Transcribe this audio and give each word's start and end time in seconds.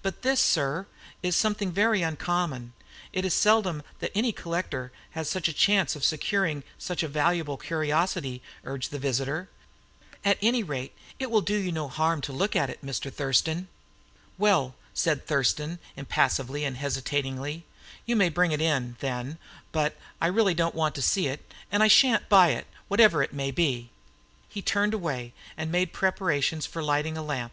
"But 0.00 0.22
this, 0.22 0.40
sir, 0.40 0.86
is 1.22 1.36
something 1.36 1.70
very 1.70 2.00
uncommon. 2.00 2.72
It 3.12 3.26
is 3.26 3.34
seldom 3.34 3.82
that 3.98 4.10
any 4.14 4.32
collector 4.32 4.90
has 5.10 5.28
such 5.28 5.48
a 5.48 5.52
chance 5.52 5.94
of 5.94 6.02
securing 6.02 6.64
such 6.78 7.02
a 7.02 7.08
valuable 7.08 7.58
curiosity," 7.58 8.40
urged 8.64 8.90
the 8.90 8.98
visitor. 8.98 9.50
"At 10.24 10.38
any 10.40 10.62
rate 10.62 10.96
it 11.18 11.30
will 11.30 11.42
do 11.42 11.54
you 11.58 11.72
no 11.72 11.88
harm 11.88 12.22
to 12.22 12.32
look 12.32 12.56
at 12.56 12.70
it, 12.70 12.82
Mr. 12.82 13.12
Thurston." 13.12 13.68
"Well," 14.38 14.76
said 14.94 15.26
Thurston, 15.26 15.78
impassively 15.94 16.64
and 16.64 16.78
hesitatingly, 16.78 17.66
"you 18.06 18.16
may 18.16 18.30
bring 18.30 18.52
it 18.52 18.62
in, 18.62 18.96
then, 19.00 19.36
but 19.72 19.94
I 20.22 20.28
really 20.28 20.54
don't 20.54 20.74
want 20.74 20.94
to 20.94 21.02
see 21.02 21.26
it, 21.26 21.52
and 21.70 21.82
I 21.82 21.88
shan't 21.88 22.30
buy 22.30 22.48
it, 22.48 22.66
whatever 22.88 23.22
it 23.22 23.34
may 23.34 23.50
be." 23.50 23.90
He 24.48 24.62
turned 24.62 24.94
away, 24.94 25.34
and 25.54 25.70
made 25.70 25.92
preparations 25.92 26.64
for 26.64 26.82
lighting 26.82 27.18
a 27.18 27.22
lamp. 27.22 27.52